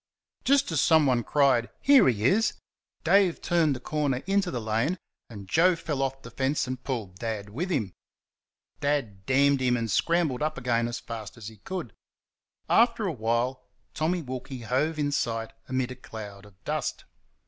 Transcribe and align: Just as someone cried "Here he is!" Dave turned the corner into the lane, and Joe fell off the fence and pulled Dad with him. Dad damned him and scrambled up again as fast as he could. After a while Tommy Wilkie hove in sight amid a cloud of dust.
Just 0.43 0.71
as 0.71 0.81
someone 0.81 1.23
cried 1.23 1.69
"Here 1.79 2.07
he 2.09 2.25
is!" 2.25 2.53
Dave 3.03 3.39
turned 3.39 3.75
the 3.75 3.79
corner 3.79 4.23
into 4.25 4.49
the 4.49 4.59
lane, 4.59 4.97
and 5.29 5.47
Joe 5.47 5.75
fell 5.75 6.01
off 6.01 6.23
the 6.23 6.31
fence 6.31 6.65
and 6.65 6.83
pulled 6.83 7.19
Dad 7.19 7.49
with 7.49 7.69
him. 7.69 7.93
Dad 8.79 9.27
damned 9.27 9.61
him 9.61 9.77
and 9.77 9.91
scrambled 9.91 10.41
up 10.41 10.57
again 10.57 10.87
as 10.87 10.99
fast 10.99 11.37
as 11.37 11.49
he 11.49 11.57
could. 11.57 11.93
After 12.67 13.05
a 13.05 13.11
while 13.11 13.67
Tommy 13.93 14.23
Wilkie 14.23 14.61
hove 14.61 14.97
in 14.97 15.11
sight 15.11 15.53
amid 15.67 15.91
a 15.91 15.95
cloud 15.95 16.47
of 16.47 16.63
dust. 16.63 17.05